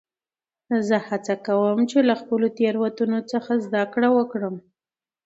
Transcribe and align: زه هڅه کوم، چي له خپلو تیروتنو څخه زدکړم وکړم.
زه 0.87 0.97
هڅه 1.07 1.35
کوم، 1.45 1.79
چي 1.89 1.99
له 2.09 2.13
خپلو 2.21 2.47
تیروتنو 2.57 3.19
څخه 3.31 3.51
زدکړم 3.65 4.11
وکړم. 4.15 4.55